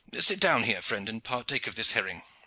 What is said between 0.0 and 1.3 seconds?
Sit down here, friend, and